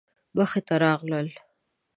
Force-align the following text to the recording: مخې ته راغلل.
مخې 0.35 0.59
ته 0.67 0.73
راغلل. 0.83 1.27